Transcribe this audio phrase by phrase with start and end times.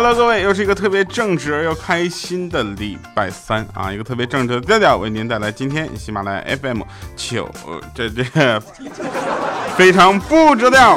[0.00, 3.92] Hello，各位，又是一个特别正直而又开心的礼拜三啊！
[3.92, 6.82] 一个特别正直的调调为您带来今天喜马拉雅 FM
[7.16, 7.50] 九
[7.96, 8.22] 这这
[9.76, 10.96] 非常不着调。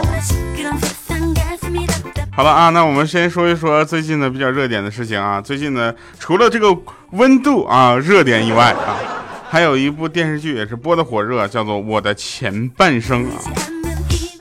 [2.31, 5.41] 好了啊，那我们先说一说最近的比较热点的事情啊。
[5.41, 6.67] 最近呢，除了这个
[7.13, 9.01] 温度啊热点以外啊，
[9.49, 13.41] 还有一部电视剧也是播的火热，叫做《我的前半生》啊。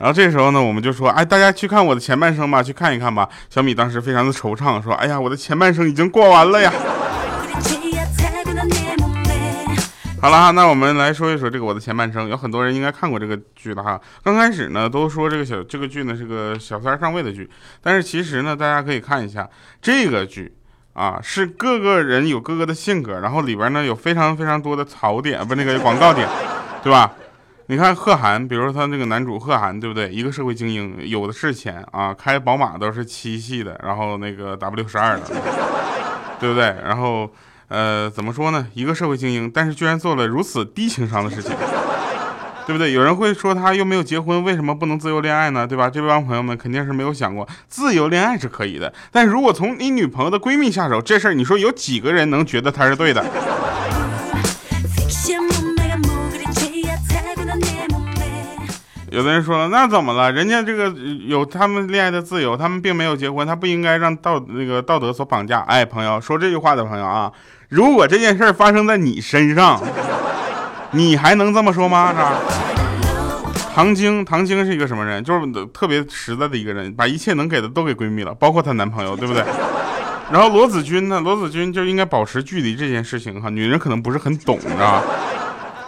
[0.00, 3.28] 然后这时候呢，我们就说，哎，大家去看我的前半生吧，去看一看吧。
[3.50, 6.72] 小米当时非常的惆怅，说，哎呀，我的前半生已经过完了呀。
[10.22, 12.30] 好了那我们来说一说这个我的前半生。
[12.30, 14.00] 有很多人应该看过这个剧的哈。
[14.24, 17.50] 刚开始呢，都说这个小这个剧呢是个小三上位的剧，
[17.82, 19.46] 但是其实呢，大家可以看一下
[19.82, 20.54] 这个剧
[20.94, 26.26] 啊，是各个人有各个的性格，然后里边呢有非常非常多的槽点，不那个广告点，
[26.82, 27.12] 对吧？
[27.70, 30.08] 你看贺涵，比如说他那个男主贺涵，对不对？
[30.08, 35.22] 一个社会精英，有的是钱啊，开宝马都是七系的，然后那个 W 十二的，
[36.40, 36.64] 对不对？
[36.84, 37.30] 然后。
[37.68, 38.66] 呃，怎么说呢？
[38.74, 41.52] 一个社会精英，但是居然做了如此低情商的事情，
[42.66, 42.92] 对不对？
[42.92, 45.64] 有人会说他又没有结婚，为什么不能自由恋爱呢？
[45.64, 45.88] 对吧？
[45.88, 53.24] 这帮朋友们肯定是没有想过，自由恋爱是可以的，但如果从你女朋友的闺蜜下手，这事儿你说有几个人能觉得他是对的？
[59.10, 60.30] 有的人说了，那怎么了？
[60.30, 60.88] 人家这个
[61.26, 65.60] 有他们恋爱的自由，他们并没有结婚，他不应该让道那个道德所绑架。
[65.62, 67.30] 哎，朋友说这句话的朋友啊。
[67.68, 69.80] 如果这件事发生在你身上，
[70.92, 72.12] 你还能这么说吗？
[72.12, 72.34] 是吧
[73.74, 75.22] 唐晶，唐晶是一个什么人？
[75.24, 79.42] 就是特别实在的一个人，把一切能给的都给闺蜜了，包括她男朋友，对不对？
[80.30, 81.20] 然后罗子君呢？
[81.20, 85.02] 罗子君就应该保持距离这件事情哈，女人可能不是很懂，知道吧？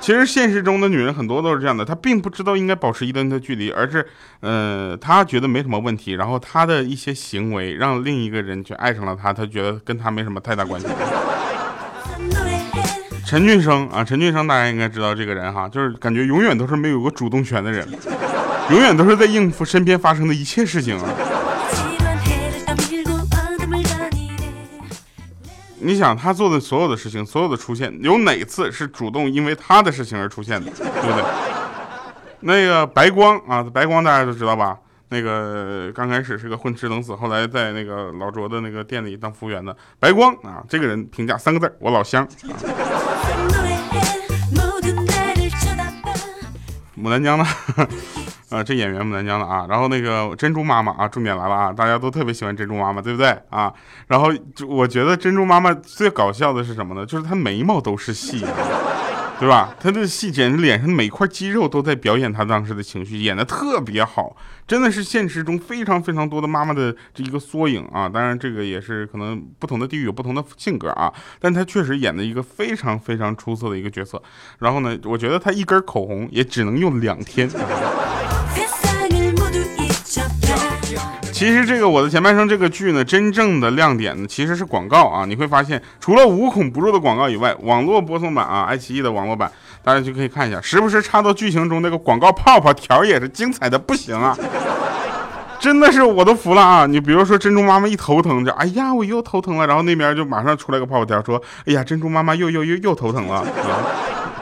[0.03, 4.05] 其实现实中的女人很多都是这样的，她并不知道应该保持一定的距离，而是，
[4.41, 10.89] 呃，她觉得没什么问题，然后她的一些行为让另一个人去爱上了她，她觉得跟她没什么太大关系。
[13.25, 17.87] 陈俊生啊，陈俊生大家应该知道这个人哈，就是感觉永远都是没有个主动权的人，
[18.71, 21.09] 永远都是在应付身边发生的一切事情啊。
[25.85, 31.25] 你想他做的所有的事情，所有的出现，有哪次是主动因为他的事情而出现的，对不对？
[32.41, 34.79] 那个白光啊，白光大家都知道吧？
[35.09, 42.27] 那个刚开始是个混吃等死，后来在那个老卓的那个店里当服务员的白光啊，这个人评价三个字：我老乡。
[46.97, 47.45] 牡丹江的，
[48.53, 53.73] 啊，这演员牡丹江的啊，然后那个珍珠妈妈啊，重点来了啊，大家都特别喜欢珍珠妈妈，对不对啊？
[54.09, 57.07] 然后就我觉得珍珠妈妈最搞笑的是什么呢？
[57.07, 58.45] 就是她眉毛都是细。
[59.41, 59.75] 对吧？
[59.81, 64.37] 她的戏简直脸上每块肌肉都在表演她当时的情绪，演的特别好，
[64.69, 68.09] 真的是现实中非常非常多的妈妈的这一个缩影啊！
[68.09, 74.23] 当然，这个也是可能不同的地域有不同的性格啊，但她确实演的一个非常非常出色的一个角色。
[74.61, 77.51] 然后呢，我觉得她一根口红也只能用两天。
[81.33, 85.25] 其实这个我的前半生这个剧呢，真正的亮点呢，其实是广告啊。
[85.27, 89.51] 你会发现，除了无孔不入的广告以外，网络播送版啊，爱奇艺的网络版，
[89.83, 94.37] 大家就可以看一下，时不时插到剧情中那个广告泡泡条也是精彩的不行啊。
[95.59, 96.87] 真的是我都服了啊！
[96.87, 103.47] 你比如说珍珠妈妈一头疼就，哎呀我又头疼了，然后那边就马上出来个泡泡条说，哎呀珍珠妈妈又又又又头疼了。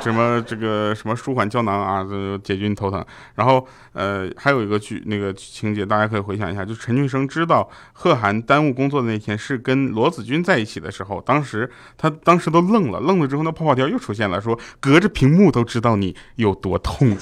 [0.00, 3.04] 什么这个什么舒缓胶囊啊，这解决你头疼。
[3.34, 17.16] 然后呃，还有一个剧那个情节，大家可以回想一下，就陈俊生知道贺涵耽误工作的那天是跟罗子君在一起的时候，当时他当时都愣了，愣了之后那泡泡条又出现了，说隔着屏幕都知道你有多痛。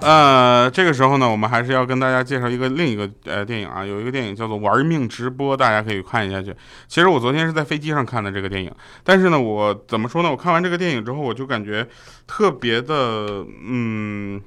[0.00, 6.54] 呃，这个时候呢，我们还是要跟大家介绍一个另一个呃电影啊，有一个电影叫做《玩命直播》，大家可以看一下去。
[6.88, 8.72] 其实我昨天是在飞机上看的这个电影，
[9.04, 10.30] 但是呢，我怎么说呢？
[10.30, 11.86] 我看完这个电影之后，我就感觉
[12.26, 14.40] 特别的，嗯，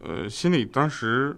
[0.00, 1.36] 呃，心里当时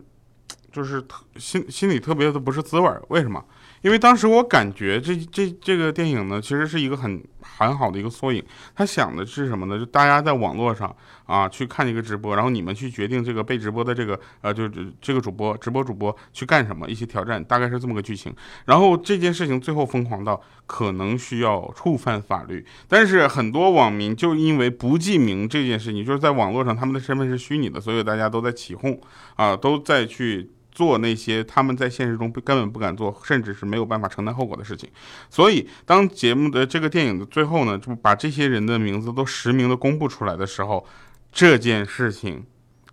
[0.77, 3.03] 就是特心心里特别的不是滋味儿。
[3.09, 3.43] 为什么？
[3.81, 8.45] 因为当时我感觉这这这个电影呢，其实是一个很很好的一个缩影。
[8.75, 9.79] 他想的是什么呢？
[9.79, 10.95] 就大家在网络上
[11.25, 14.69] 啊去看一个直播，然后你们去决定这个被直播的这个呃，就
[15.01, 18.35] 这个主播直播主播去干什么，一些挑战，大概是这么个剧情。
[18.67, 29.01] 然后这件事情最后疯狂到可能需要触犯法律，但是很多网民就因为不记名这件事情，就是在网络上他们的身份是虚拟的，所以大家都在起哄
[29.37, 30.51] 啊，都在去。
[30.77, 34.87] 做那些他们在现实中根本不敢做，甚至是没有办法承担后果的事情。
[35.31, 40.87] 所以，当节目的这个电影的最后呢，就把这些人的名字都实名的公布出来的时候，
[41.33, 42.45] 这件事情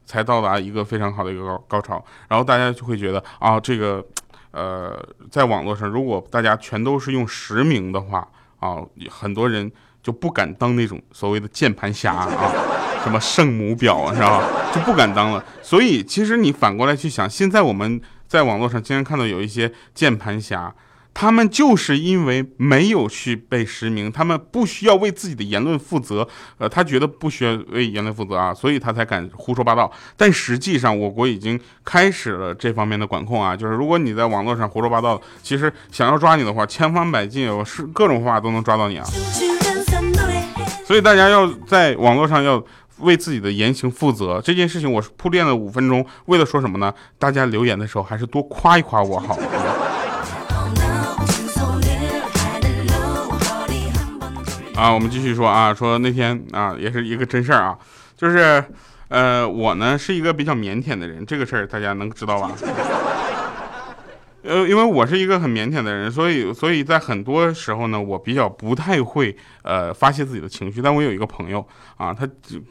[0.05, 2.05] 才到达一个非常好的一个高高潮。
[2.29, 4.01] 然后大家就会觉得啊，这个，
[4.51, 4.97] 呃，
[5.29, 8.25] 在网络上，如果大家全都是用实名的话
[8.59, 8.77] 啊，
[9.09, 9.69] 很多人
[10.01, 12.72] 就不敢当那种所谓的键盘侠啊。
[13.03, 14.43] 什么圣母婊啊，是吧？
[14.73, 15.43] 就不敢当了。
[15.61, 20.73] 所以，其实你反过来去想，现在我们在网络上经常看到有一些键盘侠，
[21.13, 26.27] 他们就是因为没有去被实名，他们不需要为自己的言论负责，
[26.57, 29.91] 呃，他觉得不需要为言论负责啊，所以他才敢胡说八道。
[30.15, 39.05] 但实际上，我国已经开始了这方面的管控啊，就是如果你在网络上胡说八道，其实想要抓你的话，千方百计，有是各种方法都能抓到你啊。
[40.85, 42.63] 所以大家要在网络上要。
[42.99, 46.93] 为自己的言行负责这件事情，我是铺垫了五分钟，为了说什么呢？
[47.17, 49.37] 大家留言的时候还是多夸一夸我好。
[54.75, 57.77] 啊，我们继续说啊，说那天啊，也是一个真事儿啊，
[58.17, 58.63] 就是，
[59.07, 62.51] 呃，我呢是一个比较腼腆的人，这个事儿大家能知道吧？
[64.43, 70.81] 呃，因为我是一个很腼腆的人，所以，所以在很多时候呢，我比较不太会呃发泄自己的情绪。
[70.81, 71.65] 但我有一个朋友
[71.97, 72.27] 啊，他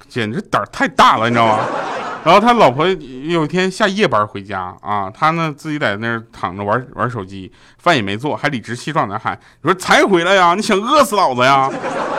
[0.06, 1.64] 简直胆儿太大了，你知道吗？
[2.24, 10.54] 然后他老婆有一天下夜班回家啊，他呢自己在那儿躺着玩玩手机，饭也没做，还理直气壮的喊：“你说才回来呀？
[10.54, 11.68] 你想饿死老子呀？”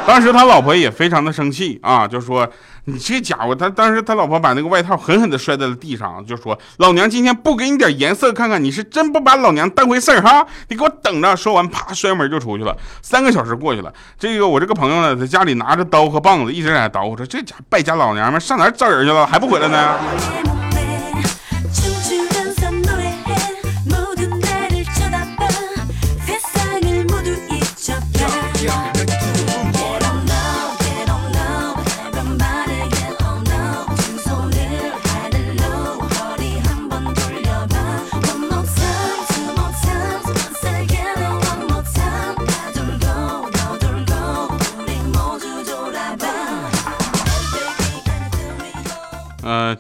[0.06, 2.48] 当时他老婆也非常的生气啊，就说。
[2.86, 10.46] 你这家伙，他当时他老婆把那个外套狠狠的摔在了地上，就说：“老娘今天不给你点颜色看看，你是真不把老娘当回事儿哈！
[10.68, 12.76] 你给我等着！”说完，啪，摔门就出去了。
[13.02, 19.26] 三个小时过去了，这个我这个朋友呢，在家里拿着刀和棒子，一直在那捣鼓，说：“这家败家老娘们上哪找人去了？
[19.26, 19.98] 还不回来呢？”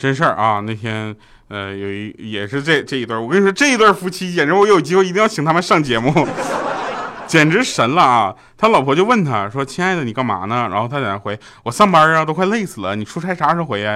[0.03, 1.15] 真事儿啊，那天
[1.47, 6.27] 呃有一也是这这一对，我跟你说这一对夫妻简直，我有机会一定要请他们上节目，
[7.25, 8.35] 简直神了啊！
[8.57, 12.97] 他老婆就问他说：“亲爱的，你干嘛呢？”然后他在那回：“我上班啊，都快累死了。
[12.97, 13.91] 你出差啥时候回呀？”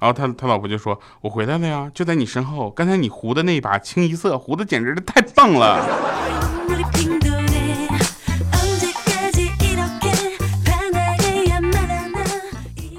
[0.00, 2.68] 然后他他老婆就说：“我回来了呀，就在你身后。
[2.68, 5.78] 刚才你糊的那一把清一色，糊的简直是太棒了。”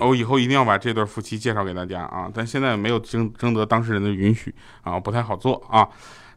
[0.06, 2.30] 我以后一定要把这对夫妻介绍给大家啊！
[2.34, 5.88] 但现在没有征征得当事人的允许啊，不太好做啊。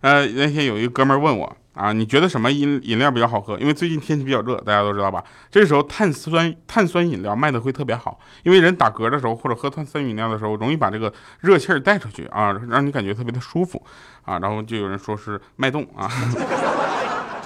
[0.00, 3.58] 呃，那天有一个哥们问我啊，你觉得什么饮饮料比较好喝？
[3.58, 5.24] 因为最近天气比较热，大家都知道吧？
[5.50, 13.82] 这时候碳酸碳酸饮料卖的会特别好，因为人打嗝的时候或者喝碳酸饮料的时候，容易把这个热气儿带出去啊，让你感觉特别的舒服
[14.24, 14.38] 啊。
[14.38, 16.08] 然后就有人说是脉动啊。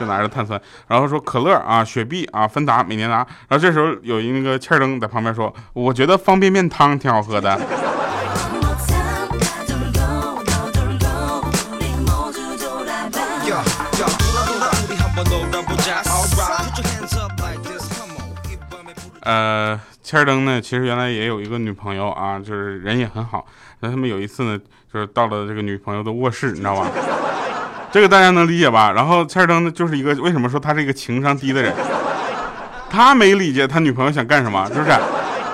[0.00, 0.58] 就拿着碳酸，
[0.88, 3.16] 然后说可乐啊、雪碧啊、芬达、美年达，
[3.48, 7.60] 然后这时候有一那个欠灯在旁边说，我觉得方便面汤挺好喝的。
[19.22, 23.44] 呃，欠灯呢，其实原来也有一个女朋友啊，就是人也很好。
[23.80, 24.58] 那他们有一次呢，
[24.90, 26.88] 就是到了这个女朋友的卧室，你知道吧？
[27.92, 28.92] 这个大家能理解吧？
[28.92, 31.74] 然后切尔登呢，就是一个为什么说他是一个情商低的人？
[32.88, 34.90] 他没理解他女朋友想干什么，是不是？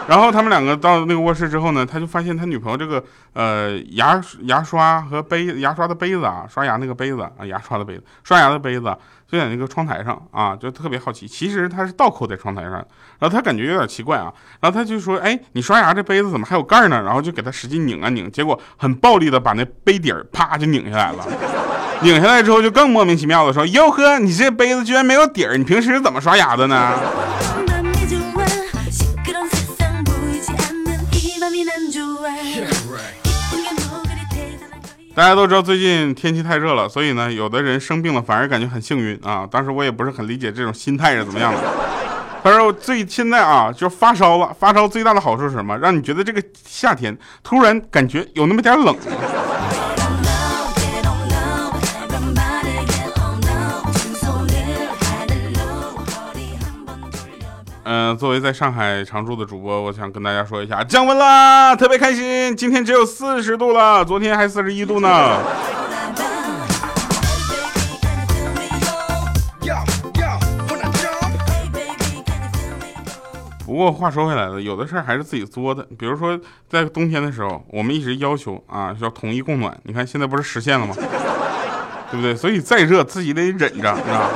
[0.06, 3.02] 然后他们两个到那个卧室之后呢，他就发现他女朋友这个
[3.32, 11.26] 呃牙牙刷和杯牙刷的杯子啊，刷牙那个杯子啊，牙刷的杯子，刷牙的杯子就在那个窗台上啊，就特别好奇。
[11.26, 21.26] 其实他是倒扣在窗台上，然后他感觉有点奇怪啊，然后他就说：“哎，你刷牙这杯子怎么还有盖呢？”然后就给他使劲拧啊拧，结果很暴力的把那杯底儿啪就拧下来了。
[22.02, 26.92] 拧下来之后就更莫名其妙的说：“哟呵，你这杯子居然没有底儿，你平时怎么刷牙的呢？”
[35.14, 39.48] 大家都知道最近天气太热了，所以呢，有的人生病了反而感觉很幸运啊。
[39.50, 41.58] 当时我也不是很理解这种心态是怎么样的。
[42.44, 45.76] 他说最现在啊，就发烧了，发烧最大的好处是什么？
[45.78, 48.94] 让你觉得这个夏天突然感觉有那么点冷。
[57.88, 62.56] 嗯，作为在上海常住的主播，我想跟大家说一下，降温啦，特别开心。
[62.56, 65.38] 今天只有四十度了，昨天还四十一度呢。
[73.64, 75.86] 不过话说回来了，有的事儿还是自己作的。
[75.96, 76.36] 比如说
[76.68, 79.78] 在冬天的时候，我们一直要求啊，要统一供暖。
[79.84, 80.92] 你看现在不是实现了吗？
[82.10, 82.34] 对不对？
[82.34, 84.30] 所以再热自己得忍着，知道吗？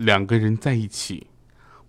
[0.00, 1.26] 两个人在一起，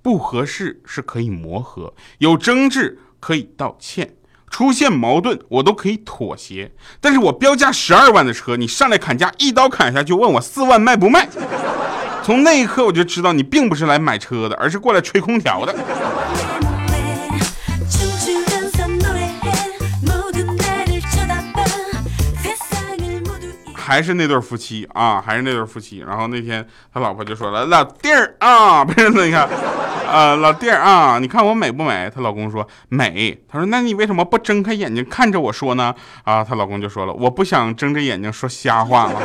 [0.01, 4.15] 不合适是可以磨合，有争执可以道歉，
[4.49, 6.73] 出现矛盾我都可以妥协。
[6.99, 11.29] 但是我标价十二万的车，你上来砍价，一刀砍下去问我四万卖不卖？
[12.21, 15.73] 从那一刻我就知道你并不是来买车的，而是过来吹空调的。
[23.91, 25.97] 还是那对夫妻啊，还是那对夫妻。
[25.97, 29.45] 然后那天他老婆就说了：“老弟儿啊，不是你看，
[30.07, 35.93] 呃，老弟儿啊，你看我美不美？”她老公说：“美。”她说：“那你为什么不睁开眼睛看着我说呢？”
[36.23, 39.21] 啊，她老公就说了：“我不想睁着眼睛说瞎话了。”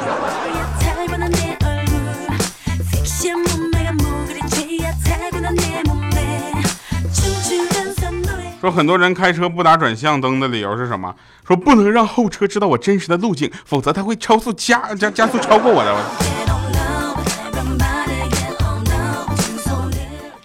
[8.67, 11.15] 说很多人开车不打转向灯的理由是什么？
[11.47, 16.46] 说不能让后车知道我真实的路径，否则他会超速加加加速超过我的。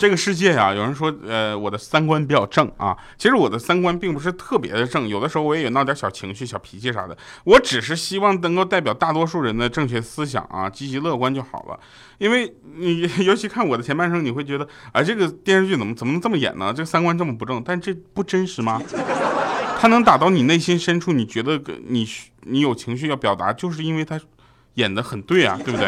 [0.01, 2.97] 这个世界呀，有人说，呃，我的三观比较正啊。
[3.19, 7.15] 其实我的三观并不是特别的正，有的时候我也有闹点小情绪、小脾气啥的。
[7.43, 11.79] 我只是希望能够代表大多数人的正确思想啊，积极乐观就好了。
[12.17, 16.73] 因为你 尤其看我的前半生，你会觉得，啊，这个电视剧怎么怎么能这么演呢？
[16.75, 18.81] 这个三观这么不正，但这不真实吗？
[19.79, 22.07] 他能打到你内心深处，你觉得你
[22.45, 24.19] 你有情绪要表达，就是因为他
[24.73, 25.87] 演的很对啊，对不对？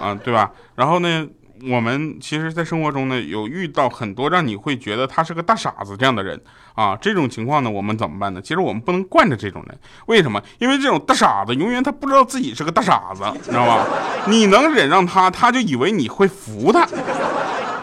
[0.00, 0.52] 啊，对吧？
[0.76, 1.26] 然后呢？
[1.70, 6.40] 我们其实，在生活中呢，有遇到很多让你会觉得他是个大傻子这样的人
[6.74, 6.96] 啊。
[7.00, 8.40] 这种情况呢，我们怎么办呢？
[8.42, 9.78] 其实我们不能惯着这种人。
[10.06, 10.42] 为什么？
[10.58, 13.86] 因为这种大傻子永远他不知道自己是个大傻子，你知道吧？
[14.26, 16.88] 你能忍让他，他就以为你会服他，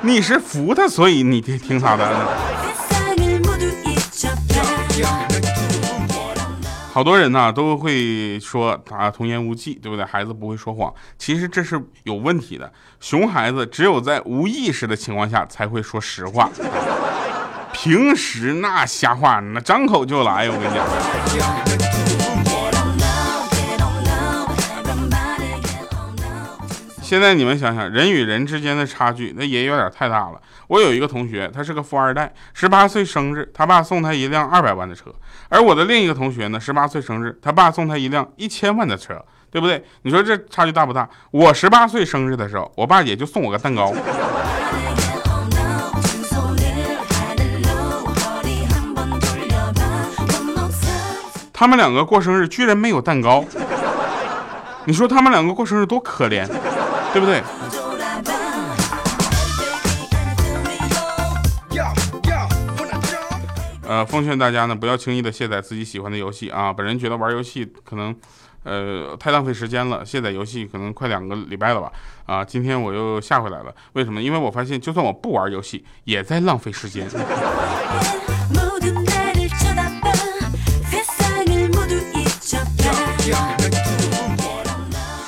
[0.02, 2.69] 你是服他，所以你听听他的。
[7.00, 10.04] 好多人呢都会说啊童言无忌，对不对？
[10.04, 12.70] 孩子不会说谎，其实这是有问题的。
[13.00, 16.50] 熊孩子只有在无意识的情况下才会说实话，
[17.72, 20.86] 平时那瞎话那张口就来，我跟你讲。
[27.02, 30.40] 现在你们想想，人与人之间的差距，那也有点太大了。
[30.68, 35.06] 我有一个同学，他是个富二代，十八岁生日，他爸送他一辆二百万的车；
[35.50, 39.84] 而我的另一个同学呢，十八岁生日，他爸送他一辆一千万的车，对不对？
[40.04, 41.10] 你说这差距大不大？
[41.32, 43.92] 我十八岁生日的时候，我爸也就送我个蛋糕。
[51.52, 53.44] 他们两个过生日居然没有蛋糕，
[54.86, 56.48] 你说他们两个过生日多可怜？
[57.12, 57.42] 对不对？
[63.90, 66.72] 呃，奉劝大家呢，不要轻易的卸载自己喜欢的游戏啊。
[66.72, 68.16] 本人觉得玩游戏可能，
[68.64, 70.06] 呃，太浪费时间了。
[70.06, 71.92] 卸载游戏可能快两个礼拜了吧？
[72.28, 73.74] 啊，今天我又下回来了。
[73.94, 74.22] 为什么？
[74.22, 77.10] 因为我发现，就算我不玩游戏，也在浪费时间。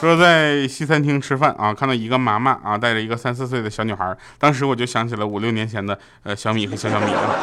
[0.02, 7.36] 说在西餐厅吃饭啊，看到一个妈妈啊带着一个三四岁的小女孩，当时我就想起了五六年前的呃小米和小小米啊。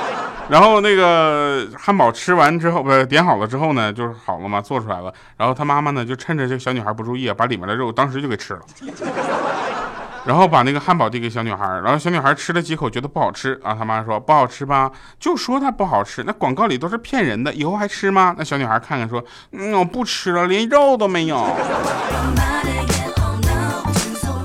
[0.49, 5.15] 然后那个汉堡吃完之后，不是点好了之后呢，就是好了嘛，做出来了。
[5.37, 8.61] 然后他妈妈呢就趁着这个小女孩不注意，把里面的肉当时就给吃了。
[10.29, 13.75] 然后把那个汉堡递给小女孩，然后小女孩吃了几口，觉得不好吃啊。
[13.75, 18.35] 他妈说不好吃吧，就说它不好吃，那广告里都是骗人的，以后还吃吗？
[18.37, 21.49] 那小女孩看看说，嗯，我不吃了，连肉都没有。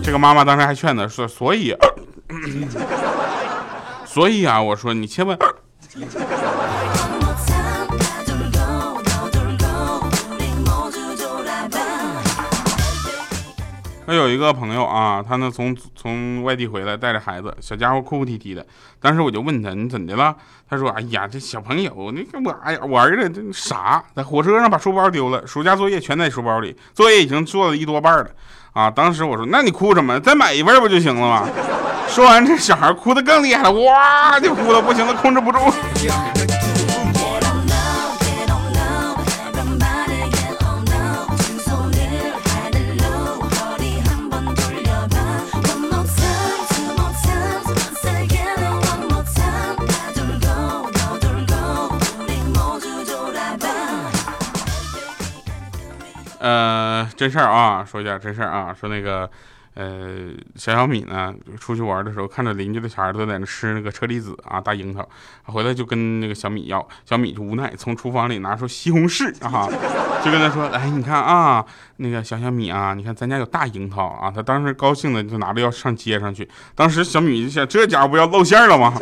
[0.01, 1.75] 这个妈妈当时还劝他说， 所以，
[4.07, 5.37] 所以啊，我说你千万。
[14.05, 18.65] 我有一个朋友啊，他呢从从外地回来，带着孩子，小家伙哭哭啼啼的。
[18.99, 20.35] 当时我就问他，你怎的了？
[20.69, 28.27] 他说，哎呀，这小朋友，那个我，哎呀，我儿子这傻，在火车上把书包丢了，暑假作业全在书包里，作业已经做了一多半了。
[28.73, 30.19] 啊，当时我说，那你哭什么？
[30.19, 31.47] 再买一份不就行了吗？
[32.09, 35.59] 说完，这小孩哭得更厉害了，哇就哭了，不行了，控制不住。
[56.43, 59.29] 呃，真事儿啊，说一下真事儿啊，说那个，
[59.75, 65.07] 呃，小小米呢出去玩的时候，看着邻居的小孩都在那吃那个车厘子啊，大樱桃，
[65.45, 69.69] 回来就跟那个小米要，小米就无奈从厨房里拿出西红柿啊，
[70.21, 76.45] 就跟他说，哎，你看啊，那个小小米啊，你看咱家有大樱桃啊，他当时高兴的就拿着要上街上去，
[76.75, 78.93] 当时小米就想，这家伙不要露馅了吗？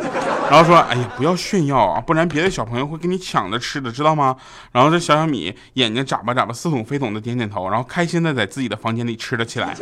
[0.52, 4.36] 然后说，哎呀，不要炫耀啊，不然别的小朋友会给你抢着吃的，知道吗？
[4.70, 9.74] 然后这小小米眼睛眨巴眨巴，似懂非懂的点点头，然后开心的在自己的房间里吃了起来。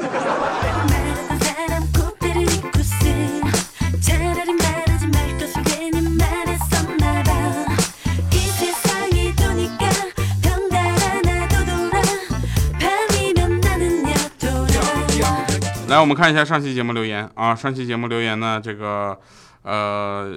[15.89, 17.57] 来，我们看一下上期节目留言啊。
[17.57, 19.19] 上期节目留言呢，这个
[19.63, 20.35] 呃，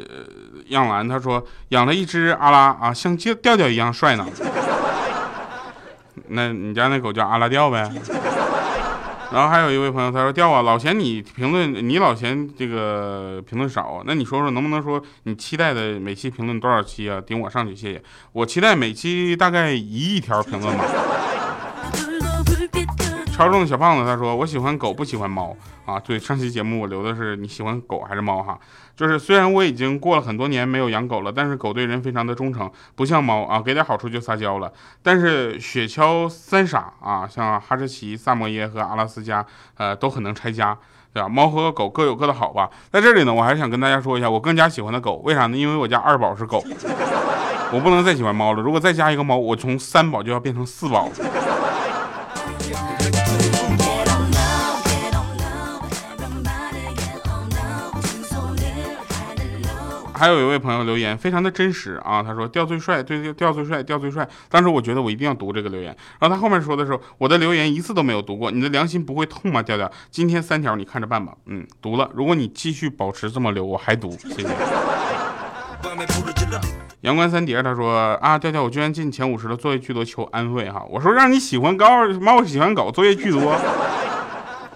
[0.68, 4.26] 样兰他说养了一只阿拉啊，像调调调一样帅呢。
[6.30, 7.90] 那你家那狗叫阿拉调呗？
[9.32, 17.20] 然后还有一位朋友他说调啊，老嫌你评论，你老嫌这个评论少，那你说说能不能说你期待的每期评论多少期啊？
[17.20, 18.04] 顶我上去，谢谢。
[18.32, 20.86] 我期待每期大概一亿条评论吧。
[23.34, 28.60] 超重的小胖子他说：“我喜欢狗，不喜欢猫啊。”对，上期节目我留的是你喜欢狗还是猫哈？
[28.96, 34.72] 就是虽然我已经过了很多年没有养狗了，但是狗对人非常的忠诚，不像猫啊，给点好处就撒娇了。
[35.02, 39.44] 但是雪橇三傻啊，像哈士奇、萨摩耶和阿拉斯加，
[39.78, 40.78] 呃，都很能拆家，
[41.12, 41.28] 对吧？
[41.28, 42.70] 猫和狗各有各的好吧。
[42.92, 45.58] 在这里呢，我还是想跟大家说一下，我更加喜欢的狗，为啥呢？
[45.58, 46.64] 因为我家二宝是狗，
[47.74, 48.62] 我不能再喜欢猫了。
[48.62, 51.10] 如果再加一个猫，我从三宝就要变成四宝。
[60.24, 64.26] 还有一位朋友留言，非常的真实啊，他说掉最帅，对掉最帅，掉最帅。
[64.48, 69.62] 当时我觉得我一定要读这个留言，然后他后面说的时候，我的留言一次都没有读过，你的良心不会痛吗？
[69.62, 71.34] 调调，今天三条你看着办吧。
[71.48, 74.48] 嗯，读了，如果你继续保持这么留，我还读，谢谢。
[77.02, 80.86] 阳关三叠他说啊，调调，我居然进前五十了，作业巨多，求安慰哈。
[80.90, 83.54] 我说让你喜欢高，猫喜欢狗，作业巨多。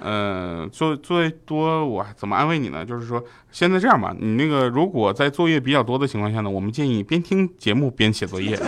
[0.02, 2.86] 呃，作作业多，我怎么安慰你呢？
[2.86, 8.58] 就是说，现在这样吧，你那个如果在作业比较多的情况下呢，我们建议边听节目边写作业。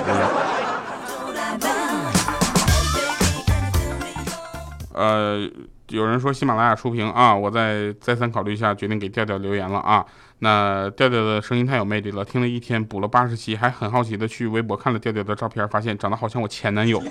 [4.92, 5.50] 呃，
[5.90, 10.06] 有人说喜马拉雅出屏啊，我再再三考虑一下，决定给调调留言了啊。
[10.40, 17.02] 那调调的声音太有魅力了，听了一天补了八十期，还很好奇的去微博看了调调的照片，发现长得好像我前男友。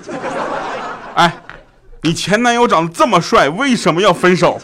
[1.15, 1.33] 哎。
[2.09, 4.59] 你前男友长得这么帅，为什么要分手？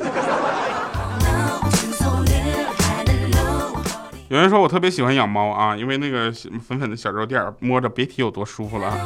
[4.29, 6.33] 有人说我特别喜欢养猫啊，因为那个
[6.67, 8.97] 粉粉的小肉垫摸着别提有多舒服了。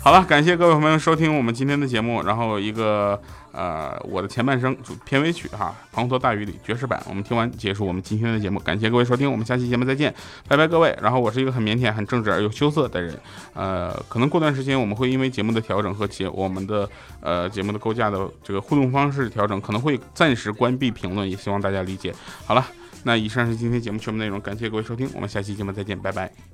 [0.00, 3.20] 好了，感谢各位朋友收听我们今天的节目，然后一个。
[3.54, 10.12] 呃，我的前半生片尾曲哈，《滂沱大雨里》爵士版，我们听完结束我们今天的节目，感谢各位收听，我们下期节目再见，
[10.48, 10.96] 拜拜各位。
[11.00, 13.16] 然后我是一个很腼腆、很正直而又羞涩的人，
[13.52, 16.88] 呃，可能过段时间我们会因为节目的调整和节我们的
[17.20, 22.12] 呃节目的构架的这个互动方式调整，可能会暂时关闭评论，也希望大家理解。
[22.46, 22.66] 好了，
[23.04, 26.53] 那以上是今天节目全部内容，感谢各位收听，我们下期节目再见，拜拜。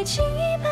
[0.00, 0.69] 爱情一般。